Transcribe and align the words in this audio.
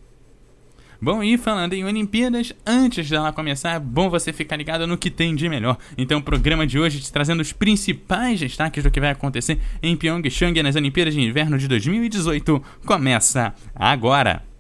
Bom, 1.03 1.23
e 1.23 1.35
falando 1.35 1.73
em 1.73 1.83
Olimpíadas, 1.83 2.53
antes 2.63 3.09
dela 3.09 3.33
começar, 3.33 3.71
é 3.71 3.79
bom 3.79 4.07
você 4.07 4.31
ficar 4.31 4.55
ligado 4.55 4.85
no 4.85 4.95
que 4.95 5.09
tem 5.09 5.33
de 5.33 5.49
melhor. 5.49 5.75
Então, 5.97 6.19
o 6.19 6.23
programa 6.23 6.67
de 6.67 6.77
hoje 6.77 6.99
te 6.99 7.11
trazendo 7.11 7.39
os 7.39 7.51
principais 7.51 8.39
destaques 8.39 8.83
do 8.83 8.91
que 8.91 8.99
vai 8.99 9.09
acontecer 9.09 9.57
em 9.81 9.95
Pyeongchang 9.97 10.61
nas 10.61 10.75
Olimpíadas 10.75 11.15
de 11.15 11.21
Inverno 11.21 11.57
de 11.57 11.67
2018 11.67 12.63
começa 12.85 13.51
agora. 13.73 14.50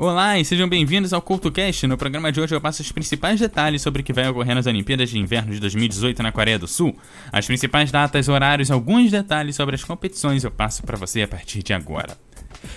Olá 0.00 0.38
e 0.38 0.44
sejam 0.44 0.68
bem-vindos 0.68 1.12
ao 1.12 1.20
CultoCast. 1.20 1.84
No 1.88 1.98
programa 1.98 2.30
de 2.30 2.40
hoje 2.40 2.54
eu 2.54 2.60
passo 2.60 2.82
os 2.82 2.92
principais 2.92 3.40
detalhes 3.40 3.82
sobre 3.82 4.00
o 4.00 4.04
que 4.04 4.12
vai 4.12 4.28
ocorrer 4.28 4.54
nas 4.54 4.66
Olimpíadas 4.66 5.10
de 5.10 5.18
Inverno 5.18 5.52
de 5.52 5.58
2018 5.58 6.22
na 6.22 6.30
Coreia 6.30 6.56
do 6.56 6.68
Sul. 6.68 6.96
As 7.32 7.48
principais 7.48 7.90
datas, 7.90 8.28
horários, 8.28 8.70
alguns 8.70 9.10
detalhes 9.10 9.56
sobre 9.56 9.74
as 9.74 9.82
competições 9.82 10.44
eu 10.44 10.52
passo 10.52 10.84
para 10.84 10.96
você 10.96 11.22
a 11.22 11.26
partir 11.26 11.64
de 11.64 11.72
agora. 11.72 12.16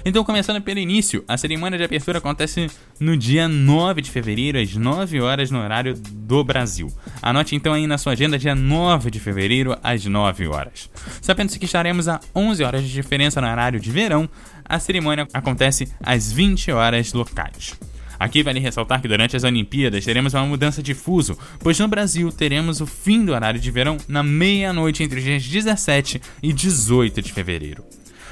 Então, 0.04 0.24
começando 0.24 0.62
pelo 0.62 0.80
início, 0.80 1.24
a 1.28 1.38
cerimônia 1.38 1.78
de 1.78 1.84
abertura 1.84 2.18
acontece 2.18 2.68
no 3.00 3.16
dia 3.16 3.48
9 3.48 4.02
de 4.02 4.10
fevereiro, 4.10 4.60
às 4.60 4.76
9 4.76 5.22
horas 5.22 5.52
no 5.52 5.60
horário 5.60 5.94
do 5.96 6.44
Brasil. 6.44 6.92
Anote 7.22 7.56
então 7.56 7.74
aí 7.74 7.86
na 7.86 8.00
sua 8.00 8.14
agenda, 8.14 8.38
dia 8.38 8.56
9 8.56 9.12
de 9.12 9.20
fevereiro, 9.20 9.78
às 9.84 10.04
9 10.04 10.48
horas. 10.48 10.90
Sabendo-se 11.22 11.60
que 11.60 11.66
estaremos 11.66 12.08
a 12.08 12.20
11 12.36 12.64
horas 12.64 12.84
de 12.84 12.92
diferença 12.92 13.40
no 13.40 13.48
horário 13.48 13.80
de 13.80 13.92
verão, 13.92 14.28
a 14.66 14.80
cerimônia 14.80 15.28
acontece 15.34 15.88
às 16.02 16.32
20 16.32 16.72
horas 16.72 17.14
locais. 17.14 17.78
Aqui 18.20 18.44
vale 18.44 18.60
ressaltar 18.60 19.02
que 19.02 19.08
durante 19.08 19.36
as 19.36 19.44
Olimpíadas 19.44 20.06
teremos 20.06 20.34
uma 20.34 20.46
mudança 20.46 20.82
de 20.82 20.94
fuso, 20.94 21.38
pois 21.60 21.80
no 21.80 21.88
Brasil 21.88 22.32
teremos 22.32 22.80
o 22.80 22.86
fim 22.86 23.26
do 23.26 23.34
horário 23.34 23.60
de 23.60 23.72
verão 23.72 23.98
na 24.08 24.24
meia-noite 24.24 25.04
entre 25.04 25.20
os 25.20 25.24
dias 25.24 25.44
17 25.44 26.22
e 26.42 26.54
18 26.54 27.22
de 27.22 27.34
fevereiro. 27.34 27.84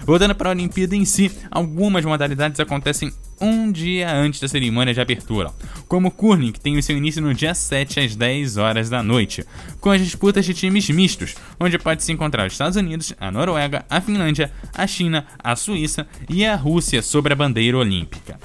Voltando 0.06 0.36
para 0.36 0.50
a 0.50 0.52
Olimpíada 0.52 0.96
em 0.96 1.06
si, 1.06 1.32
algumas 1.52 2.04
modalidades 2.06 2.60
acontecem 2.60 3.12
um 3.42 3.72
dia 3.72 4.12
antes 4.12 4.40
da 4.40 4.48
cerimônia 4.48 4.94
de 4.94 5.00
abertura, 5.00 5.52
como 5.88 6.10
o 6.10 6.12
curling, 6.12 6.52
que 6.52 6.60
tem 6.60 6.78
o 6.78 6.84
seu 6.84 6.98
início 6.98 7.22
no 7.22 7.34
dia 7.34 7.54
7 7.54 8.00
às 8.00 8.16
10 8.16 8.58
horas 8.58 8.90
da 8.90 9.02
noite, 9.02 9.46
com 9.80 9.90
as 9.90 10.02
disputas 10.02 10.46
de 10.46 10.54
times 10.54 10.90
mistos, 10.90 11.36
onde 11.60 11.78
pode 11.78 12.04
se 12.04 12.12
encontrar 12.12 12.48
os 12.48 12.54
Estados 12.54 12.76
Unidos, 12.76 13.14
a 13.20 13.32
Noruega, 13.32 13.86
a 13.90 14.02
Finlândia, 14.02 14.52
a 14.74 14.86
China, 14.86 15.26
a 15.42 15.56
Suíça 15.56 16.08
e 16.30 16.46
a 16.46 16.56
Rússia 16.56 17.02
sobre 17.02 17.34
a 17.34 17.36
bandeira 17.36 17.78
olímpica. 17.78 18.38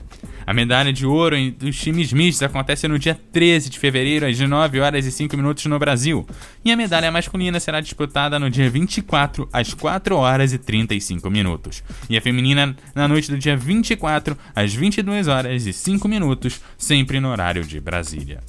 A 0.46 0.52
medalha 0.52 0.92
de 0.92 1.06
ouro 1.06 1.36
dos 1.52 1.78
times 1.78 2.12
mistos 2.12 2.42
acontece 2.42 2.86
no 2.86 2.98
dia 2.98 3.18
13 3.32 3.70
de 3.70 3.78
fevereiro, 3.78 4.26
às 4.26 4.38
9 4.38 4.80
horas 4.80 5.06
e 5.06 5.12
5 5.12 5.36
minutos 5.36 5.64
no 5.66 5.78
Brasil. 5.78 6.26
E 6.64 6.70
a 6.70 6.76
medalha 6.76 7.10
masculina 7.10 7.58
será 7.58 7.80
disputada 7.80 8.38
no 8.38 8.50
dia 8.50 8.68
24, 8.68 9.48
às 9.52 9.72
4 9.72 10.16
horas 10.16 10.52
e 10.52 10.58
35 10.58 11.30
minutos. 11.30 11.82
E 12.10 12.16
a 12.16 12.20
feminina 12.20 12.76
na 12.94 13.08
noite 13.08 13.30
do 13.30 13.38
dia 13.38 13.56
24, 13.56 14.36
às 14.54 14.74
22 14.74 15.28
horas 15.28 15.66
e 15.66 15.72
5 15.72 16.06
minutos, 16.06 16.60
sempre 16.76 17.20
no 17.20 17.30
horário 17.30 17.64
de 17.64 17.80
Brasília. 17.80 18.40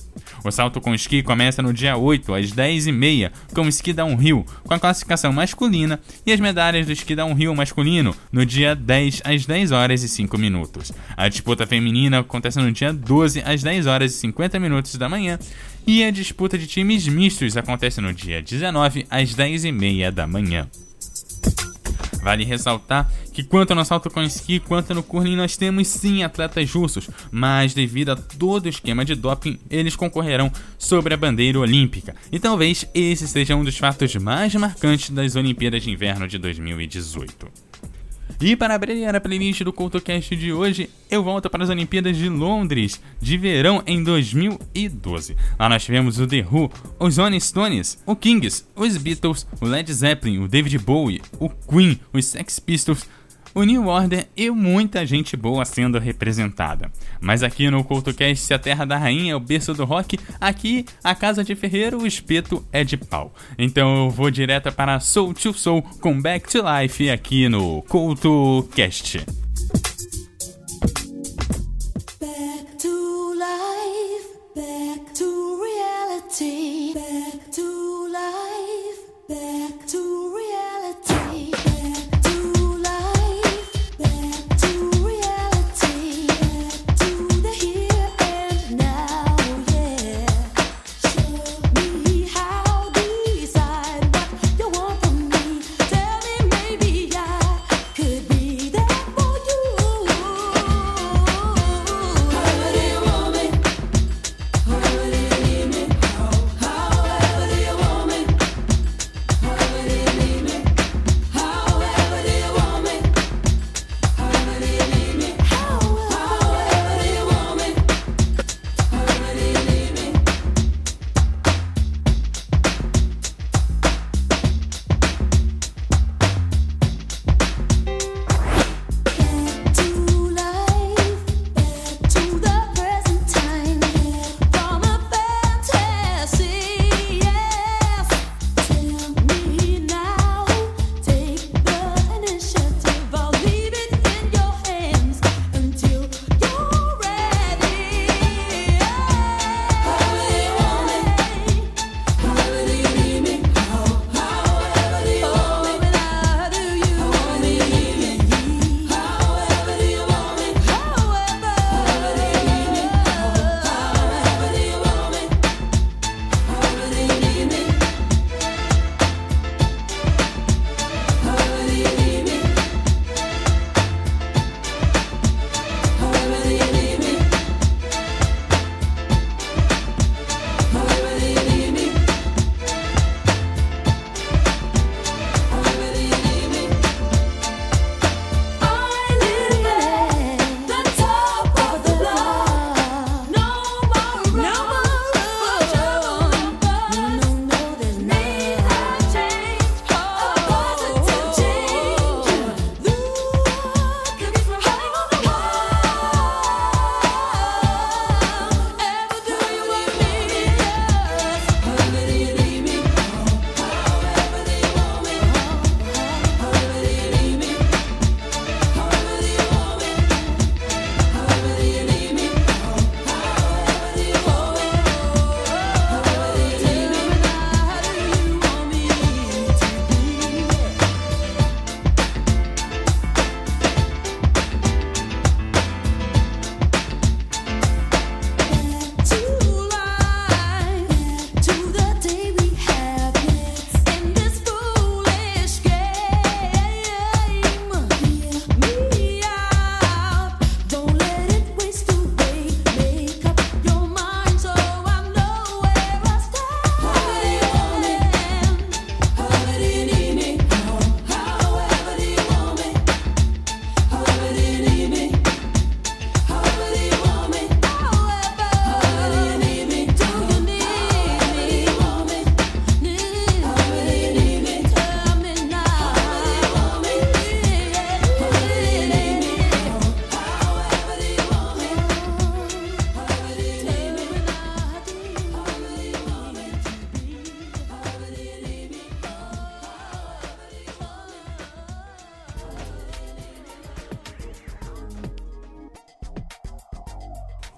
O 0.43 0.51
salto 0.51 0.81
com 0.81 0.93
esqui 0.93 1.23
começa 1.23 1.61
no 1.61 1.73
dia 1.73 1.97
8, 1.97 2.33
às 2.33 2.51
10h30, 2.51 3.31
com 3.53 3.61
o 3.61 3.69
esqui 3.69 3.93
downhill, 3.93 4.45
com 4.63 4.73
a 4.73 4.79
classificação 4.79 5.31
masculina, 5.31 5.99
e 6.25 6.31
as 6.31 6.39
medalhas 6.39 6.85
do 6.85 6.91
esqui 6.91 7.15
downhill 7.15 7.55
masculino 7.55 8.15
no 8.31 8.45
dia 8.45 8.75
10, 8.75 9.21
às 9.23 9.45
10 9.45 9.71
horas 9.71 10.03
e 10.03 10.09
5 10.09 10.37
minutos. 10.37 10.91
A 11.15 11.27
disputa 11.27 11.65
feminina 11.65 11.84
acontece 12.19 12.59
no 12.59 12.71
dia 12.71 12.93
12, 12.93 13.41
às 13.45 13.61
10 13.63 13.87
horas 13.87 14.13
e 14.13 14.17
50 14.17 14.59
minutos 14.59 14.95
da 14.95 15.09
manhã, 15.09 15.39
e 15.85 16.03
a 16.03 16.11
disputa 16.11 16.57
de 16.57 16.67
times 16.67 17.07
mistos 17.07 17.57
acontece 17.57 18.01
no 18.01 18.13
dia 18.13 18.41
19, 18.41 19.05
às 19.09 19.35
10h30 19.35 20.11
da 20.11 20.25
manhã. 20.25 20.67
Vale 22.25 22.43
ressaltar 22.43 23.07
que 23.31 23.43
quanto 23.43 23.75
no 23.75 23.85
salto 23.85 24.09
com 24.09 24.23
esqui 24.23 24.59
quanto 24.59 24.95
no 24.95 25.03
curling 25.03 25.35
nós 25.35 25.55
temos 25.55 25.87
sim 25.87 26.23
atletas 26.23 26.71
russos, 26.71 27.07
mas 27.29 27.75
devido 27.75 28.13
a 28.13 28.15
todo 28.15 28.65
o 28.65 28.69
esquema 28.69 29.05
de 29.05 29.13
doping, 29.13 29.59
eles 29.69 29.95
concorrerão 29.95 30.51
sobre 30.75 31.13
a 31.13 31.17
bandeira 31.17 31.59
olímpica. 31.59 32.15
E 32.31 32.39
talvez 32.39 32.83
esse 32.95 33.27
seja 33.27 33.55
um 33.55 33.63
dos 33.63 33.77
fatos 33.77 34.15
mais 34.15 34.55
marcantes 34.55 35.11
das 35.11 35.35
Olimpíadas 35.35 35.83
de 35.83 35.91
Inverno 35.91 36.27
de 36.27 36.39
2018. 36.39 37.47
E 38.39 38.55
para 38.55 38.75
abrir 38.75 39.07
a 39.07 39.21
playlist 39.21 39.61
do 39.63 39.71
CoutoCast 39.71 40.35
de 40.35 40.51
hoje, 40.51 40.89
eu 41.09 41.23
volto 41.23 41.49
para 41.49 41.63
as 41.63 41.69
Olimpíadas 41.69 42.17
de 42.17 42.27
Londres, 42.27 43.01
de 43.21 43.37
verão 43.37 43.81
em 43.87 44.03
2012. 44.03 45.37
Lá 45.57 45.69
nós 45.69 45.83
tivemos 45.83 46.19
o 46.19 46.27
The 46.27 46.45
Who, 46.49 46.69
os 46.99 47.17
Rolling 47.17 47.39
Stones, 47.39 47.97
o 48.05 48.15
Kings, 48.15 48.65
os 48.75 48.97
Beatles, 48.97 49.47
o 49.61 49.65
Led 49.65 49.91
Zeppelin, 49.91 50.39
o 50.39 50.47
David 50.47 50.77
Bowie, 50.79 51.21
o 51.39 51.49
Queen, 51.49 51.99
os 52.11 52.25
Sex 52.25 52.59
Pistols, 52.59 53.07
o 53.55 53.63
New 53.63 53.87
Order 53.87 54.27
e 54.35 54.49
muita 54.51 55.05
gente 55.05 55.37
boa 55.37 55.63
sendo 55.63 55.97
representada. 55.97 56.91
Mas 57.21 57.41
aqui 57.41 57.71
no 57.71 57.85
CoutoCast, 57.85 58.45
se 58.45 58.53
a 58.53 58.59
Terra 58.59 58.83
da 58.83 58.97
Rainha 58.97 59.31
é 59.31 59.35
o 59.35 59.39
berço 59.39 59.73
do 59.73 59.85
rock, 59.85 60.19
aqui 60.41 60.85
a 61.01 61.15
Casa 61.15 61.41
de 61.41 61.55
Ferreiro, 61.55 62.01
o 62.01 62.05
espeto 62.05 62.63
é 62.71 62.83
de 62.83 62.97
pau. 62.97 63.33
Então 63.57 64.05
eu 64.05 64.09
vou 64.09 64.29
direto 64.29 64.69
para 64.73 64.99
Soul 64.99 65.33
to 65.33 65.53
Soul 65.53 65.81
com 66.01 66.21
Back 66.21 66.51
to 66.51 66.59
Life 66.61 67.09
aqui 67.09 67.47
no 67.47 67.81
CoutoCast. 67.83 69.25
Back 72.19 72.77
to 72.77 73.33
life, 73.35 74.27
back 74.53 75.13
to 75.13 75.59
reality, 75.63 76.93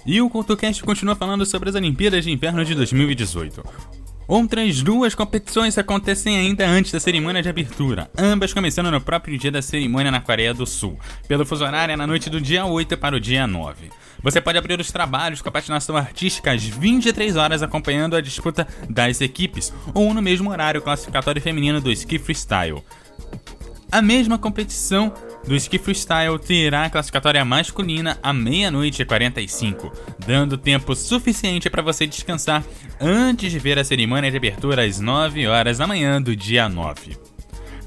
E 0.07 0.21
o 0.21 0.29
CultoCast 0.29 0.81
continua 0.83 1.17
falando 1.17 1.45
sobre 1.45 1.67
as 1.67 1.75
Olimpíadas 1.75 2.23
de 2.23 2.31
Inverno 2.31 2.63
de 2.63 2.73
2018. 2.73 3.61
Outras 4.25 4.81
duas 4.81 5.13
competições 5.13 5.77
acontecem 5.77 6.37
ainda 6.37 6.65
antes 6.65 6.93
da 6.93 6.99
cerimônia 6.99 7.41
de 7.43 7.49
abertura, 7.49 8.09
ambas 8.17 8.53
começando 8.53 8.89
no 8.89 9.01
próprio 9.01 9.37
dia 9.37 9.51
da 9.51 9.61
cerimônia 9.61 10.09
na 10.09 10.21
Coreia 10.21 10.53
do 10.53 10.65
Sul, 10.65 10.97
pelo 11.27 11.45
fuso 11.45 11.65
horário 11.65 11.97
na 11.97 12.07
noite 12.07 12.29
do 12.29 12.39
dia 12.39 12.65
8 12.65 12.97
para 12.97 13.17
o 13.17 13.19
dia 13.19 13.45
9. 13.45 13.89
Você 14.23 14.39
pode 14.39 14.57
abrir 14.57 14.79
os 14.79 14.93
trabalhos 14.93 15.41
com 15.41 15.49
a 15.49 15.51
patinação 15.51 15.97
artística 15.97 16.53
às 16.53 16.63
23 16.63 17.35
horas 17.35 17.61
acompanhando 17.61 18.15
a 18.15 18.21
disputa 18.21 18.65
das 18.89 19.19
equipes, 19.19 19.73
ou 19.93 20.13
no 20.13 20.21
mesmo 20.21 20.49
horário 20.49 20.81
classificatório 20.81 21.41
feminino 21.41 21.81
do 21.81 21.91
ski 21.91 22.17
freestyle. 22.17 22.81
A 23.91 24.01
mesma 24.01 24.37
competição 24.37 25.13
do 25.47 25.55
ski 25.55 25.79
freestyle 25.79 26.37
terá 26.37 26.85
a 26.85 26.89
classificatória 26.89 27.43
masculina 27.45 28.17
à 28.21 28.33
meia-noite 28.33 29.01
e 29.01 29.05
45, 29.05 29.91
dando 30.25 30.57
tempo 30.57 30.93
suficiente 30.93 31.69
para 31.69 31.81
você 31.81 32.05
descansar 32.05 32.63
antes 32.99 33.51
de 33.51 33.57
ver 33.57 33.79
a 33.79 33.83
cerimônia 33.83 34.29
de 34.29 34.37
abertura 34.37 34.85
às 34.85 34.99
9 34.99 35.47
horas 35.47 35.77
da 35.77 35.87
manhã 35.87 36.21
do 36.21 36.35
dia 36.35 36.67
9. 36.67 37.26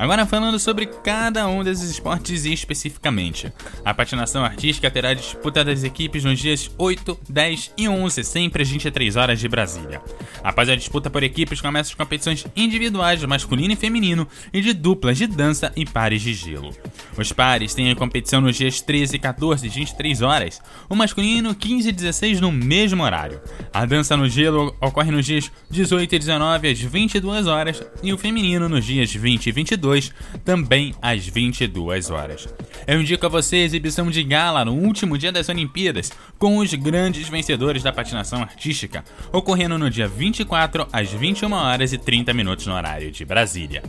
Agora 0.01 0.25
falando 0.25 0.59
sobre 0.59 0.87
cada 0.87 1.47
um 1.47 1.63
desses 1.63 1.91
esportes 1.91 2.47
especificamente. 2.47 3.53
A 3.85 3.93
patinação 3.93 4.43
artística 4.43 4.91
terá 4.91 5.13
disputa 5.13 5.63
das 5.63 5.85
equipes 5.85 6.25
nos 6.25 6.39
dias 6.39 6.71
8, 6.79 7.19
10 7.29 7.75
e 7.77 7.87
11, 7.87 8.25
sempre 8.25 8.63
às 8.63 8.71
23 8.71 9.17
horas 9.17 9.39
de 9.39 9.47
Brasília. 9.47 10.01
Após 10.43 10.71
a 10.71 10.75
disputa 10.75 11.11
por 11.11 11.23
equipes, 11.23 11.61
começam 11.61 11.91
as 11.91 11.95
competições 11.95 12.47
individuais 12.57 13.21
de 13.21 13.27
masculino 13.27 13.75
e 13.75 13.77
feminino 13.77 14.27
e 14.55 14.63
de 14.63 14.73
duplas 14.73 15.19
de 15.19 15.27
dança 15.27 15.71
e 15.77 15.85
pares 15.85 16.23
de 16.23 16.33
gelo. 16.33 16.75
Os 17.19 17.31
pares 17.31 17.75
têm 17.75 17.91
a 17.91 17.95
competição 17.95 18.41
nos 18.41 18.57
dias 18.57 18.81
13, 18.81 19.19
14 19.19 19.67
e 19.67 19.69
23 19.69 20.23
horas, 20.23 20.63
o 20.89 20.97
masculino 20.97 21.55
15 21.55 21.91
e 21.91 21.93
16 21.93 22.41
no 22.41 22.51
mesmo 22.51 23.03
horário. 23.03 23.39
A 23.71 23.85
dança 23.85 24.17
no 24.17 24.27
gelo 24.27 24.75
ocorre 24.81 25.11
nos 25.11 25.27
dias 25.27 25.53
18 25.71 26.15
e 26.15 26.19
19 26.19 26.69
às 26.71 26.81
22 26.81 27.47
horas 27.47 27.83
e 28.03 28.15
o 28.15 28.17
feminino 28.17 28.67
nos 28.67 28.87
dias 28.87 29.13
20 29.13 29.47
e 29.47 29.53
22 29.53 29.90
2022, 29.91 30.13
também 30.45 30.95
às 31.03 31.27
22 31.27 32.11
horas. 32.11 32.49
Eu 32.87 33.01
indico 33.01 33.27
a 33.27 33.29
você 33.29 33.57
a 33.57 33.65
exibição 33.65 34.11
de 34.11 34.23
gala 34.23 34.65
no 34.65 34.73
último 34.73 35.19
dia 35.19 35.33
das 35.33 35.49
Olimpíadas, 35.49 36.13
com 36.39 36.59
os 36.59 36.73
grandes 36.75 37.29
vencedores 37.29 37.83
da 37.83 37.93
patinação 37.93 38.41
artística, 38.41 39.05
ocorrendo 39.33 39.79
no 39.79 39.91
dia 39.91 40.07
24 40.07 40.87
às 40.93 41.11
21 41.11 41.53
horas 41.53 41.93
e 41.93 41.99
30 41.99 42.33
minutos 42.33 42.67
no 42.67 42.75
horário 42.75 43.11
de 43.11 43.25
Brasília. 43.25 43.83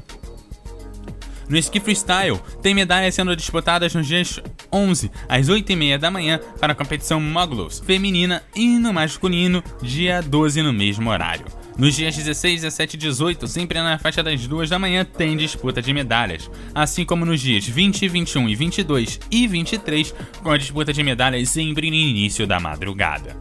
No 1.48 1.58
ski 1.58 1.81
freestyle, 1.81 2.39
tem 2.62 2.74
medalhas 2.74 3.13
sendo 3.13 3.36
disputadas 3.36 3.93
nos 3.93 4.08
dias 4.08 4.39
11 4.72 5.12
às 5.27 5.50
8h30 5.50 5.98
da 5.98 6.10
manhã 6.10 6.39
para 6.60 6.72
a 6.72 6.75
competição 6.75 7.20
Moguls 7.20 7.81
feminina 7.86 8.41
e 8.55 8.79
no 8.79 8.93
masculino, 8.93 9.62
dia 9.81 10.22
12 10.22 10.62
no 10.62 10.72
mesmo 10.72 11.10
horário. 11.10 11.46
Nos 11.78 11.96
dias 11.96 12.16
16, 12.16 12.62
17 12.62 12.96
e 12.96 13.00
18, 13.00 13.48
sempre 13.48 13.82
na 13.82 13.98
faixa 13.98 14.22
das 14.22 14.46
2 14.46 14.70
da 14.70 14.78
manhã, 14.78 15.06
tem 15.06 15.38
disputa 15.38 15.82
de 15.82 15.94
medalhas, 15.94 16.50
assim 16.75 17.06
como 17.06 17.25
nos 17.25 17.40
dias 17.42 17.66
20, 17.66 18.08
21 18.08 18.50
e 18.50 18.56
22 18.56 19.20
e 19.32 19.48
23, 19.48 20.13
com 20.44 20.51
a 20.51 20.58
disputa 20.58 20.94
de 20.94 21.01
medalhas 21.01 21.50
sempre 21.50 21.90
no 21.90 21.96
início 21.96 22.46
da 22.46 22.60
madrugada. 22.60 23.36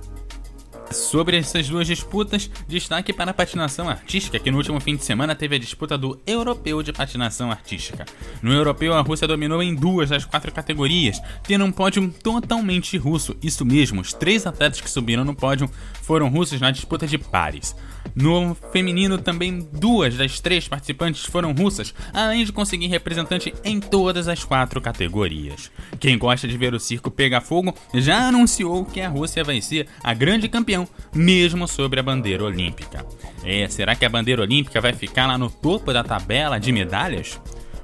Sobre 0.91 1.37
essas 1.37 1.69
duas 1.69 1.87
disputas, 1.87 2.51
destaque 2.67 3.13
para 3.13 3.31
a 3.31 3.35
patinação 3.35 3.89
artística, 3.89 4.41
que 4.41 4.51
no 4.51 4.57
último 4.57 4.81
fim 4.81 4.97
de 4.97 5.05
semana 5.05 5.37
teve 5.37 5.55
a 5.55 5.59
disputa 5.59 5.97
do 5.97 6.21
Europeu 6.27 6.83
de 6.83 6.93
Patinação 6.93 7.49
Artística. 7.49 8.05
No 8.43 8.53
Europeu, 8.53 8.95
a 8.95 9.01
Rússia 9.01 9.29
dominou 9.29 9.63
em 9.63 9.73
duas 9.73 10.11
das 10.11 10.25
quatro 10.25 10.51
categorias, 10.51 11.23
tendo 11.45 11.65
um 11.65 11.71
pódio 11.71 12.13
totalmente 12.23 12.97
russo. 12.97 13.37
Isso 13.41 13.65
mesmo, 13.65 14.01
os 14.01 14.13
três 14.13 14.45
atletas 14.47 14.81
que 14.81 14.91
subiram 14.91 15.25
no 15.25 15.35
pódio 15.35 15.71
foram 16.03 16.29
russos 16.29 16.61
na 16.61 16.73
disputa 16.73 17.07
de 17.07 17.19
pares. 17.19 17.77
No 18.15 18.57
feminino, 18.73 19.19
também 19.19 19.67
duas 19.73 20.17
das 20.17 20.41
três 20.41 20.67
participantes 20.67 21.25
foram 21.25 21.53
russas, 21.53 21.95
além 22.13 22.45
de 22.45 22.53
conseguir 22.53 22.89
representante 22.89 23.55
em 23.65 23.81
todas 23.81 24.29
as 24.29 24.45
quatro 24.45 24.81
categorias. 24.81 25.71
Quem 25.99 26.19
gosta 26.19 26.49
de 26.49 26.57
ver 26.57 26.75
o 26.75 26.81
circo 26.81 27.11
pegar 27.11 27.41
fogo 27.41 27.75
já 27.95 28.29
anunciou 28.29 28.85
que 28.85 29.01
a 29.01 29.09
Rússia 29.09 29.45
vai 29.45 29.61
ser 29.61 29.87
a 30.03 30.13
grande 30.13 30.49
campeão, 30.49 30.89
mesmo 31.15 31.67
sobre 31.69 32.01
a 32.01 32.03
bandeira 32.03 32.45
olímpica. 32.45 33.07
É, 33.45 33.69
será 33.69 33.95
que 33.95 34.05
a 34.05 34.11
bandeira 34.11 34.43
olímpica 34.43 34.81
vai 34.81 34.93
ficar 34.93 35.27
lá 35.27 35.39
no 35.39 35.51
topo 35.51 35.93
da 35.93 36.03
tabela 36.03 36.59
de 36.59 36.73
medalhas? 36.73 37.41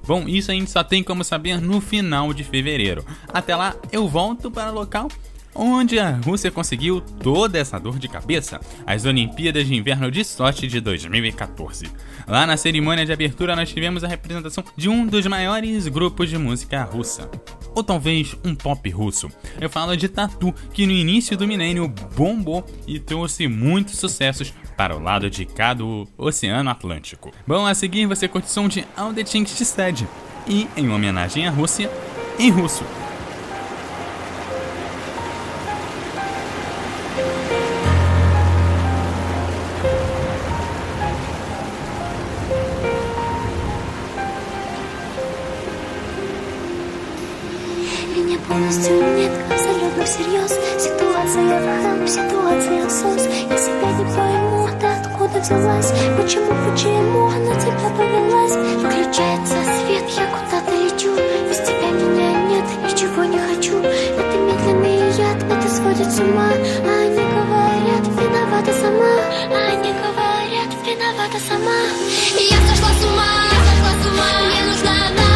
Bom, 0.07 0.29
isso 0.29 0.53
a 0.53 0.55
gente 0.55 0.71
só 0.71 0.85
tem 0.85 1.03
como 1.03 1.25
saber 1.25 1.61
no 1.61 1.81
final 1.81 2.33
de 2.33 2.45
fevereiro. 2.45 3.05
Até 3.33 3.57
lá, 3.57 3.75
eu 3.91 4.07
volto 4.07 4.51
para 4.51 4.71
o 4.71 4.75
local 4.75 5.09
onde 5.57 5.99
a 5.99 6.11
Rússia 6.11 6.51
conseguiu 6.51 7.01
toda 7.01 7.59
essa 7.59 7.79
dor 7.79 7.99
de 7.99 8.09
cabeça, 8.09 8.61
as 8.87 9.05
Olimpíadas 9.05 9.67
de 9.67 9.75
Inverno 9.75 10.11
de 10.11 10.25
Sochi 10.25 10.67
de 10.67 10.81
2014. 10.81 11.87
Lá 12.27 12.47
na 12.47 12.57
cerimônia 12.57 13.07
de 13.07 13.13
abertura 13.13 13.57
nós 13.57 13.71
tivemos 13.71 14.05
a 14.05 14.09
representação 14.09 14.65
de 14.77 14.89
um 14.89 15.07
dos 15.07 15.27
maiores 15.27 15.89
grupos 15.89 16.29
de 16.29 16.39
música 16.39 16.83
russa. 16.83 17.31
Ou 17.75 17.83
talvez 17.83 18.37
um 18.45 18.55
pop 18.55 18.89
russo. 18.91 19.31
Eu 19.61 19.69
falo 19.69 19.97
de 19.97 20.09
Tatu, 20.09 20.55
que 20.73 20.87
no 20.87 20.93
início 20.93 21.37
do 21.37 21.47
milênio 21.47 21.93
bombou 22.17 22.65
e 22.87 22.99
trouxe 22.99 23.47
muitos 23.49 23.99
sucessos 23.99 24.53
para 24.77 24.97
o 24.97 25.03
lado 25.03 25.31
de 25.31 25.45
cá 25.47 25.73
do 25.73 26.07
Oceano 26.19 26.71
Atlântico. 26.71 27.33
Bom, 27.47 27.67
a 27.67 27.75
seguir 27.75 28.07
você 28.07 28.29
curte 28.29 28.51
som 28.51 28.69
de 28.69 28.85
All 28.97 29.13
the 29.13 29.25
Things 29.25 29.77
e, 30.47 30.69
em 30.77 30.91
homenagem 30.91 31.47
à 31.47 31.51
Rússia, 31.51 31.91
em 32.39 32.51
russo. 32.51 32.85
Полностью 48.76 49.16
нет 49.16 49.33
Абсолютно 49.50 50.04
всерьез. 50.04 50.52
Ситуация 50.78 51.61
в 51.61 51.80
хлам, 51.80 52.06
ситуация 52.06 52.88
сос. 52.88 53.26
Я 53.50 53.56
себя 53.56 53.92
не 53.92 54.04
пойму, 54.14 54.68
да 54.80 55.00
откуда 55.00 55.40
взялась? 55.40 55.92
Почему, 56.16 56.52
почему 56.71 57.26
она 57.26 57.54
тебя 57.61 57.90
повелась? 57.97 58.52
Включается 58.78 59.56
свет, 59.64 60.04
я 60.16 60.26
куда-то 60.26 60.73
лечу. 60.76 61.14
Без 61.49 61.59
тебя 61.59 61.90
меня 61.90 62.33
нет, 62.49 62.64
ничего 62.85 63.25
не 63.25 63.38
хочу. 63.38 63.78
Это 63.78 64.37
медленный 64.37 64.99
яд, 65.16 65.42
это 65.42 65.68
сводит 65.75 66.11
с 66.12 66.18
ума. 66.21 66.50
А 66.85 67.00
они 67.00 67.16
говорят, 67.16 68.04
виновата 68.06 68.73
сама. 68.73 69.14
А 69.50 69.73
они 69.73 69.92
говорят, 69.92 70.71
виновата 70.85 71.38
сама. 71.49 71.80
Я 72.38 72.59
сошла 72.68 72.90
с 72.92 73.04
ума, 73.04 73.33
я 73.52 73.61
сошла 73.68 73.92
с 74.02 74.06
ума. 74.06 74.28
Мне 74.47 74.62
нужна 74.71 74.92
она, 75.09 75.36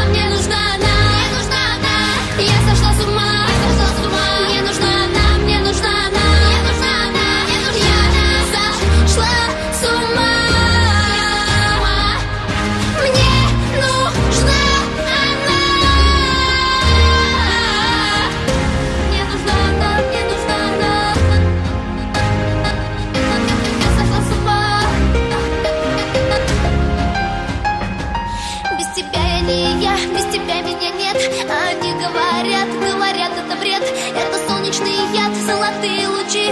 нет 31.12 31.50
Они 31.50 31.92
говорят, 31.92 32.68
говорят, 32.78 33.32
это 33.36 33.56
бред. 33.56 33.82
Это 34.14 34.48
солнечный 34.48 34.96
яд, 35.14 35.34
золотые 35.46 36.08
лучи. 36.08 36.48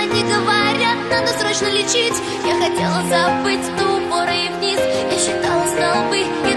Они 0.00 0.22
говорят, 0.22 0.98
надо 1.10 1.28
срочно 1.38 1.68
лечить. 1.68 2.14
Я 2.44 2.54
хотела 2.54 3.02
забыть 3.08 3.76
до 3.76 3.84
упора 3.96 4.34
и 4.34 4.48
вниз. 4.50 4.78
Я 5.10 5.18
считала 5.18 5.66
столбы 5.66 6.18
и 6.18 6.55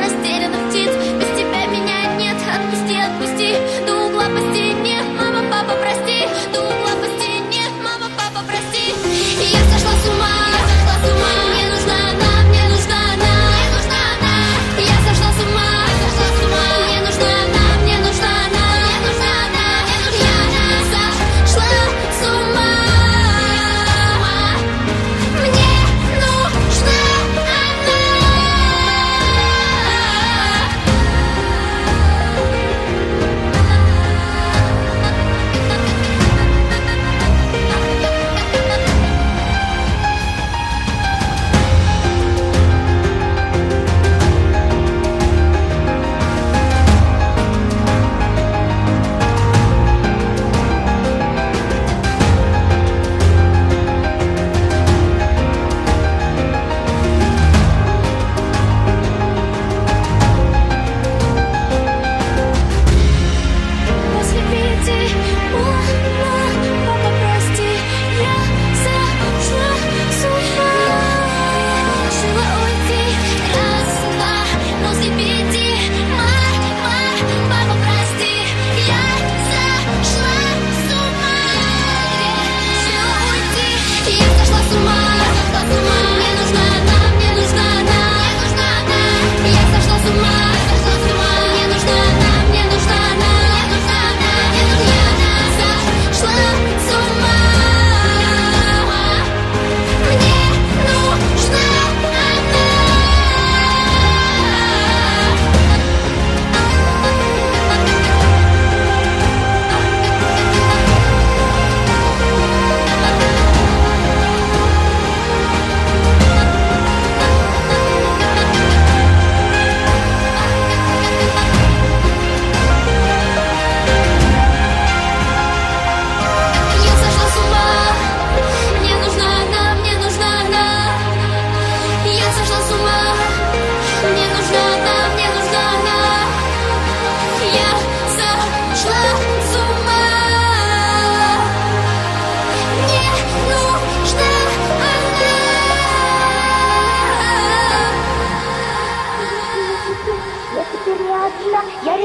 smile. 84.69 84.98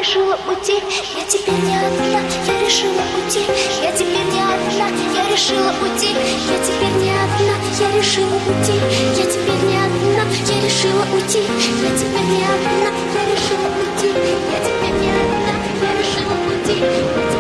решила 0.05 0.39
уйти, 0.49 0.75
я 1.17 1.25
теперь 1.27 1.55
не 1.65 1.77
одна, 1.77 2.21
я 2.47 2.61
решила 2.61 3.03
уйти, 3.17 3.41
я 3.83 3.91
теперь 3.93 4.27
не 4.33 4.43
одна, 4.43 4.89
я 5.15 5.33
решила 5.33 5.73
уйти, 5.83 6.09
я 6.09 6.59
теперь 6.63 6.95
не 7.03 7.11
одна, 7.11 7.55
я 7.81 7.99
решила 7.99 8.37
уйти, 8.47 8.75
я 9.17 9.25
теперь 9.25 9.63
не 9.65 9.77
одна, 9.79 10.25
я 10.47 10.61
решила 10.61 11.07
уйти, 11.15 11.39
я 11.83 11.97
теперь 11.97 12.27
не 12.29 12.45
одна, 12.45 12.91
я 13.15 13.23
решила 13.33 13.69
уйти, 13.81 14.13
я 14.53 14.59
теперь 14.61 15.01
не 15.01 15.11
одна, 15.11 15.55
я 15.81 15.91
решила 15.99 16.37
уйти. 16.51 17.34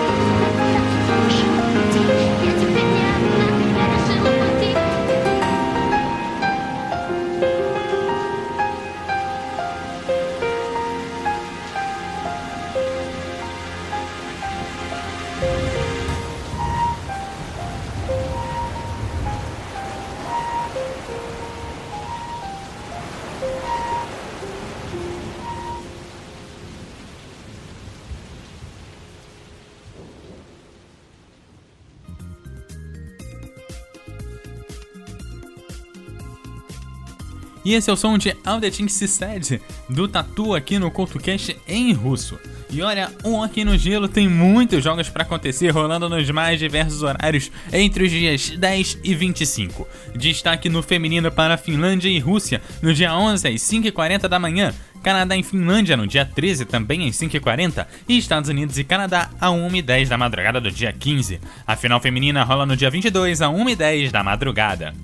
E 37.65 37.73
esse 37.73 37.89
é 37.89 37.93
o 37.93 37.97
som 37.97 38.19
de 38.19 38.37
She 38.73 39.09
Said, 39.09 39.61
do 39.89 40.07
Tatu 40.07 40.55
aqui 40.55 40.79
no 40.79 40.91
CoutoCast 40.91 41.57
em 41.67 41.93
russo. 41.93 42.39
E 42.71 42.83
olha, 42.83 43.11
um 43.25 43.43
aqui 43.43 43.65
no 43.65 43.79
gelo 43.79 44.09
tem 44.09 44.29
muitos 44.29 44.83
jogos 44.83 45.09
para 45.09 45.23
acontecer 45.23 45.71
rolando 45.71 46.09
nos 46.09 46.29
mais 46.31 46.59
diversos 46.59 47.03
horários 47.03 47.51
entre 47.73 48.05
os 48.05 48.11
dias 48.11 48.51
10 48.51 48.99
e 49.05 49.15
25. 49.15 49.87
Destaque 50.17 50.69
no 50.69 50.83
feminino 50.83 51.31
para 51.31 51.57
Finlândia 51.57 52.09
e 52.09 52.19
Rússia 52.19 52.61
no 52.83 52.93
dia 52.93 53.15
11 53.15 53.49
às 53.49 53.61
5h40 53.63 54.29
da 54.29 54.39
manhã. 54.39 54.75
Canadá 55.05 55.37
e 55.37 55.43
Finlândia 55.43 55.97
no 55.97 56.07
dia 56.07 56.25
13, 56.25 56.65
também 56.65 57.07
às 57.07 57.17
5h40, 57.17 57.87
e 58.09 58.17
Estados 58.17 58.49
Unidos 58.49 58.79
e 58.79 58.85
Canadá 58.85 59.31
a 59.39 59.49
1h10 59.49 60.09
da 60.09 60.17
madrugada 60.17 60.61
do 60.61 60.71
dia 60.71 60.93
15. 60.93 61.41
A 61.67 61.77
final 61.77 62.01
feminina 62.01 62.43
rola 62.43 62.65
no 62.65 62.75
dia 62.75 62.91
22 62.91 63.43
a 63.43 63.49
1h10 63.49 64.11
da 64.11 64.25
madrugada. 64.25 64.95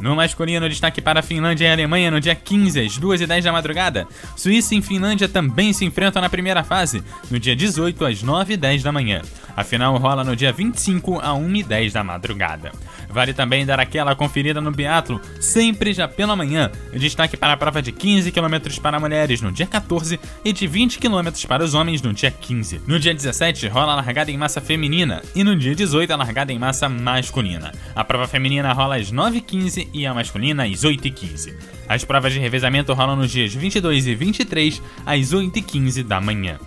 No 0.00 0.14
masculino, 0.14 0.68
destaque 0.68 1.00
para 1.00 1.20
a 1.20 1.22
Finlândia 1.22 1.66
e 1.66 1.68
a 1.68 1.72
Alemanha 1.72 2.10
no 2.10 2.20
dia 2.20 2.34
15, 2.34 2.80
às 2.80 2.98
2h10 2.98 3.42
da 3.42 3.52
madrugada. 3.52 4.06
Suíça 4.36 4.74
e 4.74 4.82
Finlândia 4.82 5.28
também 5.28 5.72
se 5.72 5.84
enfrentam 5.84 6.22
na 6.22 6.28
primeira 6.28 6.62
fase, 6.62 7.02
no 7.30 7.38
dia 7.38 7.56
18, 7.56 8.04
às 8.04 8.22
9h10 8.22 8.82
da 8.82 8.92
manhã. 8.92 9.22
A 9.56 9.64
final 9.64 9.96
rola 9.96 10.22
no 10.22 10.36
dia 10.36 10.52
25, 10.52 11.18
a 11.18 11.30
1h10 11.30 11.92
da 11.92 12.04
madrugada. 12.04 12.70
Vale 13.08 13.32
também 13.32 13.64
dar 13.64 13.80
aquela 13.80 14.14
conferida 14.14 14.60
no 14.60 14.70
biatlo, 14.70 15.20
sempre 15.40 15.92
já 15.92 16.06
pela 16.06 16.36
manhã. 16.36 16.70
Destaque 16.92 17.36
para 17.36 17.54
a 17.54 17.56
prova 17.56 17.80
de 17.80 17.90
15 17.92 18.30
km 18.30 18.80
para 18.82 19.00
mulheres 19.00 19.40
no 19.40 19.50
dia 19.50 19.66
14 19.66 20.20
e 20.44 20.52
de 20.52 20.66
20 20.66 20.98
km 20.98 21.28
para 21.46 21.64
os 21.64 21.74
homens 21.74 22.02
no 22.02 22.12
dia 22.12 22.30
15. 22.30 22.82
No 22.86 22.98
dia 22.98 23.14
17 23.14 23.68
rola 23.68 23.92
a 23.92 23.96
largada 23.96 24.30
em 24.30 24.36
massa 24.36 24.60
feminina 24.60 25.22
e 25.34 25.42
no 25.42 25.56
dia 25.56 25.74
18 25.74 26.12
a 26.12 26.16
largada 26.16 26.52
em 26.52 26.58
massa 26.58 26.88
masculina. 26.88 27.72
A 27.94 28.04
prova 28.04 28.28
feminina 28.28 28.72
rola 28.72 28.96
às 28.96 29.12
9h15 29.12 29.88
e 29.92 30.06
a 30.06 30.14
masculina 30.14 30.64
às 30.64 30.84
8h15. 30.84 31.54
As 31.88 32.04
provas 32.04 32.32
de 32.32 32.38
revezamento 32.38 32.92
rolam 32.92 33.16
nos 33.16 33.30
dias 33.30 33.54
22 33.54 34.06
e 34.06 34.14
23 34.14 34.82
às 35.06 35.32
8h15 35.32 36.02
da 36.02 36.20
manhã. 36.20 36.58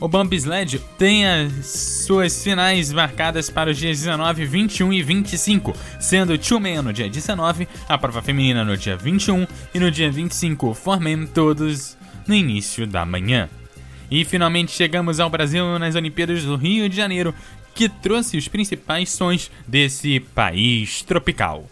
O 0.00 0.08
Bump 0.08 0.32
Sled 0.32 0.80
tem 0.96 1.26
as 1.26 1.66
suas 2.06 2.42
finais 2.42 2.90
marcadas 2.90 3.50
para 3.50 3.70
os 3.70 3.76
dias 3.76 3.98
19, 3.98 4.46
21 4.46 4.94
e 4.94 5.02
25, 5.02 5.76
sendo 6.00 6.40
Man 6.58 6.80
no 6.80 6.90
dia 6.90 7.06
19, 7.06 7.68
a 7.86 7.98
prova 7.98 8.22
feminina 8.22 8.64
no 8.64 8.78
dia 8.78 8.96
21 8.96 9.46
e 9.74 9.78
no 9.78 9.90
dia 9.90 10.10
25 10.10 10.74
o 10.86 10.96
Men 10.98 11.26
todos 11.26 11.98
no 12.26 12.34
início 12.34 12.86
da 12.86 13.04
manhã. 13.04 13.50
E 14.10 14.24
finalmente 14.24 14.72
chegamos 14.72 15.20
ao 15.20 15.28
Brasil 15.28 15.78
nas 15.78 15.94
Olimpíadas 15.94 16.44
do 16.44 16.56
Rio 16.56 16.88
de 16.88 16.96
Janeiro, 16.96 17.34
que 17.74 17.86
trouxe 17.86 18.38
os 18.38 18.48
principais 18.48 19.10
sons 19.10 19.50
desse 19.68 20.18
país 20.18 21.02
tropical. 21.02 21.68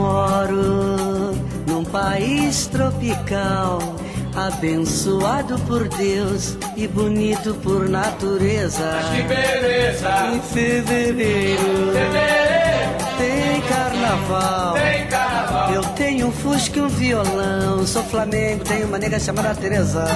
Moro 0.00 1.34
num 1.66 1.84
país 1.84 2.66
tropical, 2.68 3.78
abençoado 4.34 5.58
por 5.66 5.86
Deus 5.88 6.56
e 6.74 6.88
bonito 6.88 7.54
por 7.56 7.86
natureza. 7.86 8.98
Que 9.14 9.22
beleza! 9.24 10.08
Em 10.32 10.40
fevereiro 10.40 11.92
tem 13.18 13.60
carnaval. 13.68 14.72
Tem 14.72 15.06
carnaval! 15.06 15.74
Eu 15.74 15.82
tenho 15.82 16.28
um 16.28 16.32
fusca 16.32 16.78
e 16.78 16.82
um 16.82 16.88
violão, 16.88 17.86
sou 17.86 18.02
flamengo, 18.04 18.64
tenho 18.64 18.86
uma 18.86 18.98
nega 18.98 19.20
chamada 19.20 19.54
Teresa. 19.54 20.06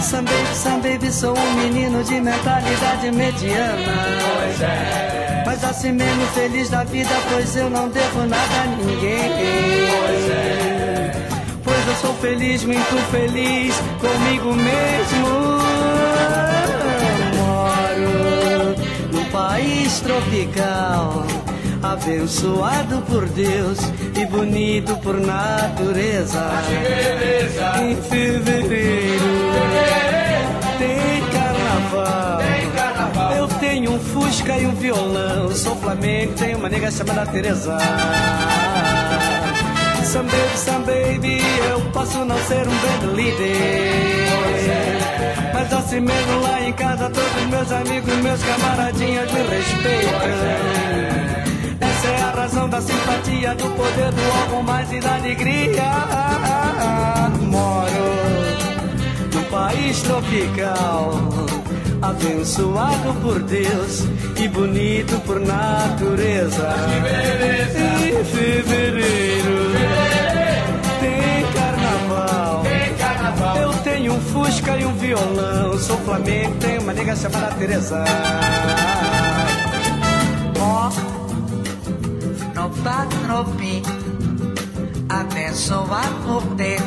Sam 0.00 0.22
baby, 0.22 0.54
Sam 0.54 0.80
baby, 0.80 1.10
sou 1.10 1.36
um 1.36 1.54
menino 1.54 2.04
de 2.04 2.20
mentalidade 2.20 3.10
mediana. 3.10 3.94
Pois 4.36 4.60
é, 4.60 5.13
Mas 5.54 5.62
assim 5.62 5.92
mesmo 5.92 6.26
feliz 6.34 6.68
da 6.68 6.82
vida, 6.82 7.14
pois 7.30 7.54
eu 7.54 7.70
não 7.70 7.88
devo 7.88 8.26
nada 8.26 8.62
a 8.62 8.66
ninguém. 8.66 9.30
pois 10.04 10.30
é. 10.30 11.12
Pois 11.62 11.86
eu 11.86 11.94
sou 11.94 12.12
feliz, 12.14 12.64
muito 12.64 13.10
feliz 13.12 13.76
comigo 14.00 14.52
mesmo. 14.52 15.28
Moro 17.36 18.74
num 19.12 19.24
país 19.26 20.00
tropical, 20.00 21.24
abençoado 21.80 23.00
por 23.02 23.24
Deus 23.28 23.78
e 24.20 24.26
bonito 24.26 24.96
por 24.96 25.20
natureza. 25.20 26.50
Em 27.80 27.94
fevereiro. 28.02 29.24
Tem 30.78 31.20
carnaval! 31.30 32.43
Tenho 33.84 33.96
um 33.96 34.00
fusca 34.00 34.56
e 34.56 34.64
um 34.64 34.74
violão. 34.76 35.54
Sou 35.54 35.76
flamengo, 35.76 36.32
tenho 36.32 36.56
uma 36.56 36.70
nega 36.70 36.90
chamada 36.90 37.26
Teresa. 37.26 37.76
Some 40.06 40.26
baby, 40.30 40.56
some 40.56 40.86
baby, 40.86 41.42
eu 41.68 41.82
posso 41.92 42.24
não 42.24 42.38
ser 42.44 42.66
um 42.66 42.70
band 42.70 43.12
líder. 43.14 44.26
Mas 45.52 45.70
assim 45.70 46.00
mesmo 46.00 46.40
lá 46.40 46.62
em 46.62 46.72
casa, 46.72 47.10
todos 47.10 47.46
meus 47.50 47.70
amigos, 47.72 48.14
meus 48.22 48.42
camaradinhas 48.42 49.30
me 49.30 49.42
respeitam. 49.42 50.14
Essa 51.82 52.06
é 52.06 52.22
a 52.22 52.30
razão 52.30 52.66
da 52.70 52.80
simpatia, 52.80 53.54
do 53.54 53.68
poder 53.76 54.12
do 54.12 54.32
algo 54.40 54.62
mais 54.62 54.90
e 54.90 55.00
da 55.00 55.16
alegria. 55.16 55.84
Moro 57.50 58.14
num 59.30 59.44
país 59.50 60.00
tropical, 60.00 61.20
abençoado 62.10 63.14
por 63.22 63.40
Deus 63.42 64.04
e 64.36 64.48
bonito 64.48 65.18
por 65.20 65.40
natureza. 65.40 66.74
Em 68.02 68.24
fevereiro 68.24 69.72
tem 71.00 71.46
carnaval. 71.54 72.62
Tem 72.62 72.94
carnaval! 72.96 73.56
Eu 73.56 73.72
tenho 73.82 74.12
um 74.12 74.20
fusca 74.20 74.76
e 74.76 74.84
um 74.84 74.94
violão, 74.96 75.78
sou 75.78 75.96
flamengo, 75.98 76.54
tenho 76.60 76.82
uma 76.82 76.92
nega 76.92 77.16
chamada 77.16 77.54
Teresa. 77.54 78.04
Ó, 80.60 80.90
no 82.54 82.70
patropi, 82.82 83.82
abençoado 85.08 86.14
por 86.26 86.42
Deus 86.54 86.82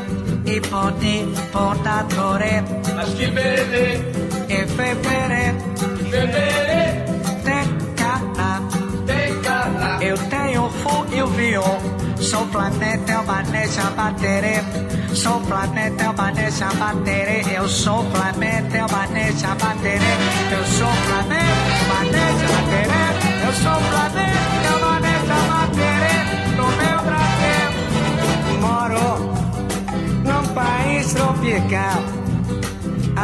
e 0.45 0.59
bonito 0.59 1.41
por 1.51 1.75
natureza. 1.83 2.93
Mas 2.95 3.09
que 3.13 3.27
beleza! 3.27 4.26
Fevereiro 4.47 5.57
tem 7.43 7.67
carnaval. 7.95 8.61
tem 9.05 9.41
carnaval! 9.41 10.01
Eu 10.01 10.17
tenho 10.17 10.69
fogo 10.69 11.13
e 11.13 11.21
o 11.21 11.27
viol. 11.27 11.81
Sou 12.21 12.47
planeta, 12.47 13.11
é 13.11 13.17
uma 13.19 13.43
nessa 13.43 13.89
bateria. 13.91 14.63
Sou 15.13 15.41
planeta, 15.41 16.03
é 16.03 16.09
uma 16.09 16.31
nessa 16.31 16.73
bateria. 16.73 17.53
Eu 17.53 17.67
sou 17.67 18.03
planeta, 18.05 18.77
é 18.77 18.85
uma 18.85 19.07
nessa 19.07 19.47
bateria. 19.55 20.17
Eu 20.51 20.65
sou 20.65 20.87
planeta, 21.07 21.43
é 21.43 21.83
uma 21.83 22.96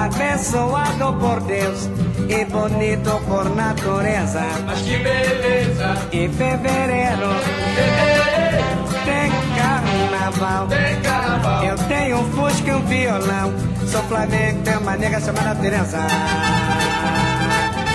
abençoado 0.03 1.13
por 1.13 1.39
Deus 1.41 1.89
e 2.27 2.45
bonito 2.45 3.21
por 3.25 3.55
natureza. 3.55 4.41
Mas 4.65 4.81
que 4.81 4.97
beleza! 4.97 5.97
Em 6.11 6.29
fevereiro 6.29 7.29
Fevereiro 7.75 8.63
tem 9.05 9.31
carnaval. 9.57 10.67
carnaval. 10.67 10.67
Tem 10.67 11.01
carnaval. 11.01 11.63
Eu 11.63 11.77
tenho 11.87 12.17
um 12.19 12.31
fusca 12.31 12.69
e 12.69 12.73
um 12.73 12.85
violão. 12.85 13.53
Sou 13.87 14.03
Flamengo, 14.03 14.61
tenho 14.63 14.79
uma 14.79 14.97
nega 14.97 15.19
chamada 15.21 15.55
Teresa. 15.55 15.99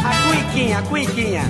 A 0.05 0.29
cuiquinha, 0.29 0.79
a 0.79 0.83
cuiquinha. 0.83 1.43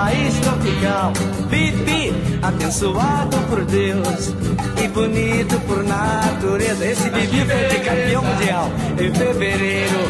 País 0.00 0.34
tropical. 0.40 1.12
Pipi, 1.50 2.12
abençoado 2.42 3.36
por 3.48 3.64
Deus 3.64 4.34
e 4.82 4.88
bonito 4.88 5.60
por 5.66 5.84
natureza. 5.84 6.86
Esse 6.86 7.10
bibi 7.10 7.44
foi 7.44 7.68
de 7.68 7.84
campeão 7.84 8.22
mundial. 8.24 8.70
Em 8.98 9.12
fevereiro 9.12 10.00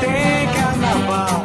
tem 0.00 0.48
carnaval. 0.54 1.44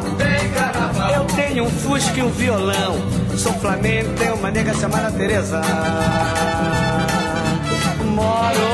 Eu 1.14 1.24
tenho 1.24 1.64
um 1.64 1.70
fusca 1.70 2.18
e 2.18 2.22
um 2.22 2.30
violão. 2.30 2.96
Sou 3.36 3.52
Flamengo, 3.54 4.12
tenho 4.18 4.34
uma 4.34 4.50
nega 4.50 4.74
chamada 4.74 5.10
Teresa. 5.12 5.62
Moro 8.04 8.68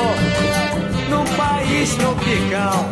num 1.09 1.25
país 1.37 1.95
tropical, 1.95 2.89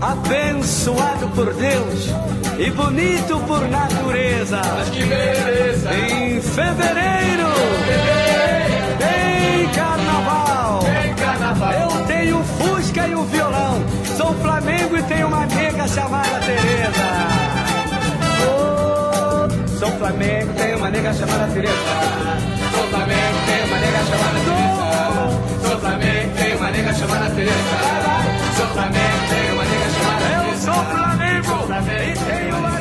abençoado 0.00 1.28
por 1.34 1.52
Deus 1.54 2.29
e 2.60 2.70
bonito 2.70 3.40
por 3.46 3.66
natureza. 3.68 4.60
Que 4.92 5.02
beleza. 5.04 5.94
Em 5.94 6.40
fevereiro 6.42 7.48
tem 8.98 9.68
carnaval. 9.74 10.80
Tem 10.80 11.14
carnaval. 11.14 11.72
Eu 11.72 12.06
tenho 12.06 12.44
Fusca 12.44 13.06
e 13.08 13.14
um 13.14 13.24
violão. 13.24 13.82
Sou 14.16 14.34
Flamengo 14.34 14.96
e 14.96 15.02
tenho 15.04 15.28
uma 15.28 15.46
nega 15.46 15.88
chamada 15.88 16.38
Tereza. 16.40 17.06
Oh, 18.46 19.68
sou 19.78 19.90
Flamengo, 19.92 20.52
tenho 20.54 20.76
uma 20.76 20.90
nega 20.90 21.14
chamada 21.14 21.46
Tereza. 21.52 21.72
Sou 22.74 22.88
Flamengo, 22.88 23.38
tem 23.46 23.64
uma 23.64 23.78
nega 23.78 24.04
chamada 24.04 24.38
Teresa. 24.44 25.68
Sou 25.68 25.78
Flamengo, 25.80 26.34
tem 26.36 26.56
uma 26.56 26.70
nega 26.70 26.94
chamada 26.94 27.30
Teresa. 27.30 27.54
Sou 28.56 28.66
Flamengo, 28.66 29.22
tem 29.30 29.52
uma 29.52 29.64
nega 29.64 29.90
chamada 29.90 30.24
Eu 30.24 30.42
Teresa. 30.42 30.64
sou 30.64 30.84
Flamengo 30.84 31.09
Sou 31.80 31.86
Flamengo, 31.86 32.79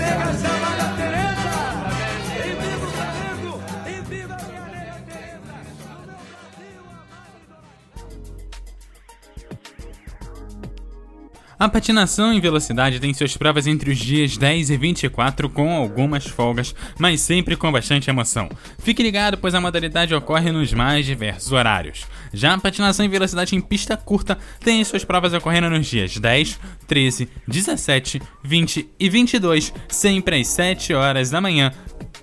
A 11.60 11.67
patinação 11.67 12.32
em 12.32 12.39
velocidade 12.39 13.02
tem 13.02 13.13
suas 13.13 13.36
provas 13.36 13.67
entre 13.67 13.91
os 13.91 13.98
dias 13.98 14.38
10 14.38 14.69
e 14.69 14.78
24 14.78 15.50
com 15.50 15.76
algumas 15.76 16.26
folgas, 16.26 16.74
mas 16.98 17.19
sempre 17.19 17.58
com 17.58 17.69
bastante 17.69 18.10
emoção. 18.10 18.50
Fique 18.78 19.04
ligado, 19.04 19.38
pois 19.38 19.54
a 19.54 19.60
modalidade 19.60 20.15
ocorre 20.15 20.54
nos 20.54 20.72
mais 20.72 21.06
diversos 21.06 21.52
horários. 21.52 22.08
Já 22.34 22.54
a 22.54 22.58
patinação 22.58 23.06
em 23.06 23.10
velocidade 23.10 23.58
em 23.58 23.60
pista 23.60 23.98
curta 23.98 24.38
tem 24.62 24.82
suas 24.86 25.04
provas 25.04 25.34
ocorrendo 25.34 25.69
nos 25.69 25.86
dias 25.86 26.15
10, 26.15 26.58
13, 26.88 27.30
17, 27.45 28.22
20 28.41 28.89
e 28.98 29.10
22, 29.10 29.74
sempre 29.89 30.39
às 30.39 30.48
7 30.48 30.93
horas 30.93 31.30
da 31.30 31.41
manhã, 31.41 31.74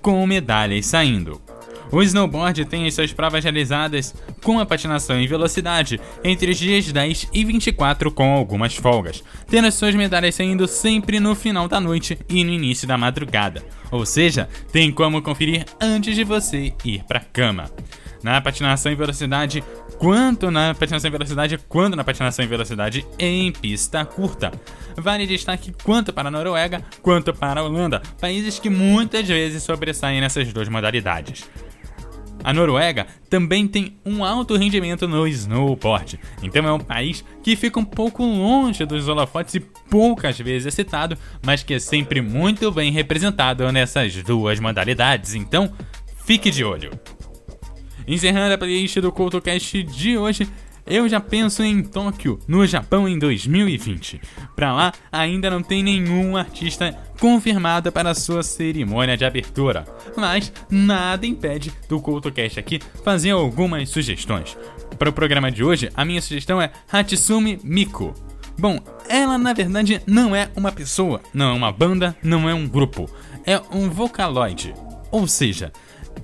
com 0.01 0.25
medalhas 0.25 0.87
saindo. 0.87 1.46
O 1.91 2.01
snowboard 2.01 2.65
tem 2.65 2.85
as 2.85 2.93
suas 2.93 3.13
provas 3.13 3.43
realizadas 3.43 4.13
com 4.43 4.59
a 4.59 4.65
patinação 4.65 5.19
em 5.19 5.27
velocidade 5.27 5.99
entre 6.23 6.51
os 6.51 6.57
dias 6.57 6.91
10 6.91 7.29
e 7.33 7.45
24 7.45 8.11
com 8.11 8.33
algumas 8.33 8.75
folgas, 8.75 9.23
tendo 9.47 9.67
as 9.67 9.73
suas 9.73 9.95
medalhas 9.95 10.35
saindo 10.35 10.67
sempre 10.67 11.19
no 11.19 11.33
final 11.33 11.67
da 11.67 11.79
noite 11.79 12.17
e 12.27 12.43
no 12.43 12.51
início 12.51 12.87
da 12.87 12.97
madrugada. 12.97 13.63
Ou 13.89 14.05
seja, 14.05 14.49
tem 14.71 14.91
como 14.91 15.21
conferir 15.21 15.65
antes 15.79 16.13
de 16.15 16.23
você 16.23 16.73
ir 16.83 17.03
pra 17.07 17.21
cama. 17.21 17.71
Na 18.21 18.41
patinação 18.41 18.91
em 18.91 18.95
velocidade, 18.95 19.63
quanto 19.97 20.51
na 20.51 20.73
patinação 20.73 21.07
em 21.07 21.11
velocidade, 21.11 21.57
quanto 21.69 21.95
na 21.95 22.03
patinação 22.03 22.43
em 22.43 22.47
velocidade 22.47 23.05
em 23.17 23.51
pista 23.51 24.03
curta. 24.03 24.51
Vale 24.97 25.27
destaque 25.27 25.71
quanto 25.83 26.11
para 26.11 26.27
a 26.27 26.31
Noruega 26.31 26.83
quanto 27.01 27.33
para 27.33 27.61
a 27.61 27.63
Holanda, 27.63 28.01
países 28.19 28.59
que 28.59 28.69
muitas 28.69 29.27
vezes 29.27 29.63
sobressaem 29.63 30.19
nessas 30.19 30.51
duas 30.51 30.67
modalidades. 30.67 31.45
A 32.47 32.53
Noruega 32.53 33.05
também 33.29 33.67
tem 33.67 33.97
um 34.05 34.23
alto 34.23 34.55
rendimento 34.55 35.05
no 35.05 35.27
snowboard, 35.27 36.17
então 36.41 36.65
é 36.65 36.71
um 36.71 36.79
país 36.79 37.21
que 37.43 37.57
fica 37.57 37.77
um 37.77 37.83
pouco 37.83 38.23
longe 38.23 38.85
dos 38.85 39.09
holofotes 39.09 39.55
e 39.55 39.59
poucas 39.59 40.39
vezes 40.39 40.67
é 40.67 40.71
citado, 40.71 41.17
mas 41.45 41.61
que 41.61 41.73
é 41.73 41.79
sempre 41.79 42.21
muito 42.21 42.71
bem 42.71 42.89
representado 42.89 43.69
nessas 43.69 44.23
duas 44.23 44.61
modalidades, 44.61 45.35
então 45.35 45.73
fique 46.25 46.49
de 46.49 46.63
olho. 46.63 46.97
Encerrando 48.07 48.53
a 48.53 48.57
playlist 48.57 48.97
do 49.01 49.11
CoutoCast 49.11 49.83
de 49.83 50.17
hoje, 50.17 50.47
eu 50.87 51.07
já 51.07 51.19
penso 51.19 51.63
em 51.63 51.83
Tóquio, 51.83 52.39
no 52.47 52.65
Japão, 52.65 53.07
em 53.07 53.19
2020. 53.19 54.21
Pra 54.55 54.73
lá, 54.73 54.93
ainda 55.11 55.49
não 55.49 55.61
tem 55.61 55.83
nenhum 55.83 56.37
artista 56.37 56.97
confirmado 57.19 57.91
para 57.91 58.13
sua 58.13 58.43
cerimônia 58.43 59.17
de 59.17 59.25
abertura. 59.25 59.85
Mas 60.15 60.51
nada 60.69 61.25
impede 61.25 61.73
do 61.89 61.99
CoutoCast 61.99 62.59
aqui 62.59 62.79
fazer 63.03 63.31
algumas 63.31 63.89
sugestões. 63.89 64.57
Para 64.97 65.09
o 65.09 65.13
programa 65.13 65.51
de 65.51 65.63
hoje, 65.63 65.91
a 65.95 66.05
minha 66.05 66.21
sugestão 66.21 66.61
é 66.61 66.71
Hatsumi 66.91 67.59
Miku. 67.63 68.13
Bom, 68.57 68.79
ela 69.07 69.37
na 69.37 69.53
verdade 69.53 70.01
não 70.07 70.35
é 70.35 70.49
uma 70.55 70.71
pessoa, 70.71 71.21
não 71.33 71.51
é 71.51 71.53
uma 71.53 71.71
banda, 71.71 72.15
não 72.23 72.49
é 72.49 72.53
um 72.53 72.67
grupo. 72.67 73.09
É 73.45 73.61
um 73.71 73.89
vocaloid. 73.89 74.73
Ou 75.11 75.27
seja, 75.27 75.71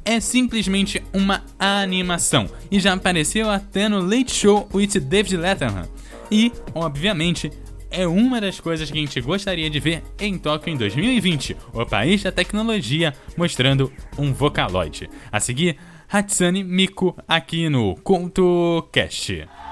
é 0.06 0.19
simplesmente 0.19 1.01
uma 1.13 1.43
animação 1.58 2.49
e 2.71 2.79
já 2.79 2.93
apareceu 2.93 3.49
até 3.49 3.88
no 3.88 3.99
Late 4.01 4.34
Show 4.34 4.69
with 4.73 4.99
David 4.99 5.38
Letterman. 5.38 5.86
E, 6.32 6.51
obviamente, 6.73 7.51
é 7.89 8.08
uma 8.08 8.41
das 8.41 8.60
coisas 8.60 8.89
que 8.89 8.97
a 8.97 9.01
gente 9.01 9.21
gostaria 9.21 9.69
de 9.69 9.79
ver 9.79 10.03
em 10.19 10.38
Tóquio 10.38 10.73
em 10.73 10.77
2020, 10.77 11.56
o 11.73 11.86
país 11.86 12.23
da 12.23 12.32
tecnologia 12.32 13.13
mostrando 13.38 13.93
um 14.17 14.34
Vocaloid. 14.34 15.10
A 15.32 15.39
seguir, 15.39 15.77
Hatsune 16.10 16.63
Miku 16.63 17.15
aqui 17.27 17.69
no 17.69 17.95
CoutoCast. 17.97 19.34
世 19.34 19.62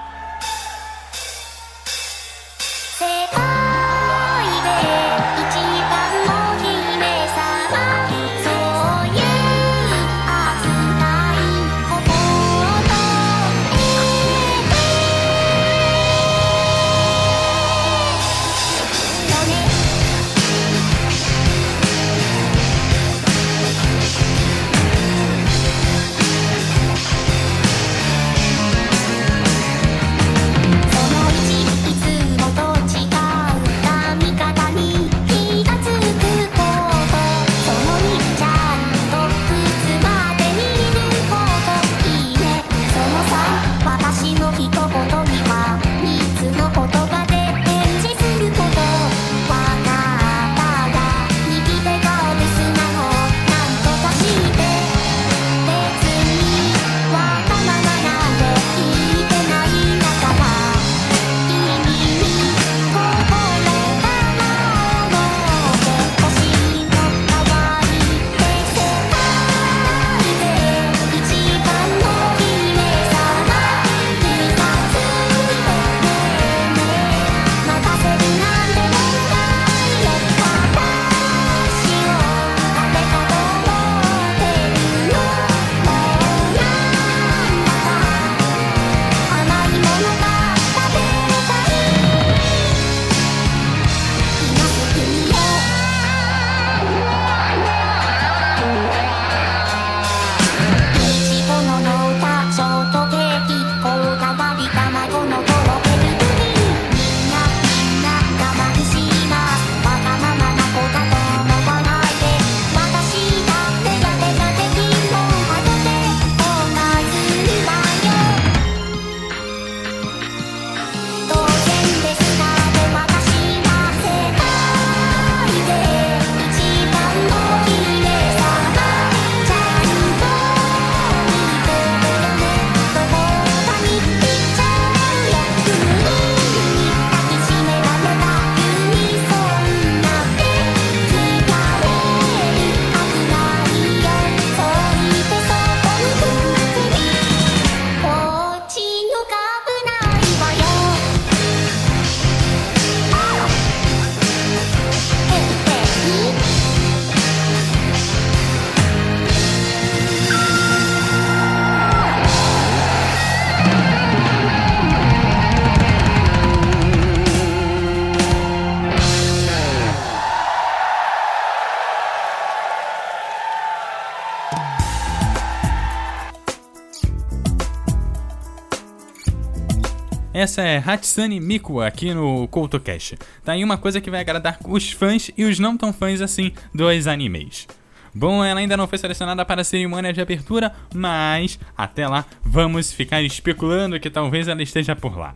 Essa 180.34 180.62
é 180.62 180.78
Hatsune 180.78 181.38
Miku 181.40 181.82
aqui 181.82 182.14
no 182.14 182.48
CoutoCast. 182.48 183.18
Tá 183.44 183.52
aí 183.52 183.62
uma 183.62 183.76
coisa 183.76 184.00
que 184.00 184.10
vai 184.10 184.20
agradar 184.20 184.58
os 184.64 184.90
fãs 184.90 185.30
e 185.36 185.44
os 185.44 185.58
não 185.58 185.76
tão 185.76 185.92
fãs 185.92 186.22
assim 186.22 186.52
dos 186.74 187.06
animes. 187.06 187.68
Bom, 188.14 188.42
ela 188.42 188.60
ainda 188.60 188.74
não 188.74 188.88
foi 188.88 188.96
selecionada 188.96 189.44
para 189.44 189.60
a 189.60 189.64
cerimônia 189.64 190.10
de 190.10 190.22
abertura, 190.22 190.72
mas 190.94 191.58
até 191.76 192.08
lá 192.08 192.24
vamos 192.42 192.92
ficar 192.92 193.20
especulando 193.22 194.00
que 194.00 194.08
talvez 194.08 194.48
ela 194.48 194.62
esteja 194.62 194.96
por 194.96 195.18
lá. 195.18 195.34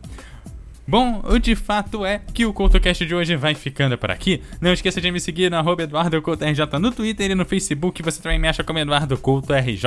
Bom, 0.89 1.21
o 1.25 1.39
de 1.39 1.57
fato 1.57 2.07
é 2.07 2.21
que 2.33 2.47
o 2.47 2.53
CoutoCast 2.53 3.05
de 3.05 3.15
hoje 3.15 3.35
vai 3.35 3.55
ficando 3.55 3.99
por 3.99 4.09
aqui. 4.09 4.41
Não 4.61 4.73
esqueça 4.73 5.01
de 5.01 5.11
me 5.11 5.19
seguir 5.19 5.51
no 5.51 5.81
EduardoCoutoRJ 5.81 6.79
no 6.79 6.93
Twitter 6.93 7.33
e 7.33 7.35
no 7.35 7.45
Facebook. 7.45 8.03
Você 8.03 8.23
também 8.23 8.39
me 8.39 8.47
acha 8.47 8.63
como 8.63 8.79
EduardoCoutoRJ. 8.79 9.85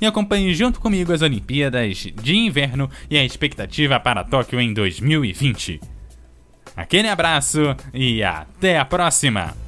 E 0.00 0.04
acompanhe 0.04 0.54
junto 0.54 0.78
comigo 0.78 1.12
as 1.12 1.22
Olimpíadas 1.22 2.06
de 2.22 2.36
Inverno 2.36 2.90
e 3.08 3.16
a 3.16 3.24
expectativa 3.24 3.98
para 3.98 4.24
Tóquio 4.24 4.60
em 4.60 4.74
2020. 4.74 5.80
Aquele 6.76 7.08
abraço 7.08 7.74
e 7.94 8.22
até 8.22 8.78
a 8.78 8.84
próxima! 8.84 9.61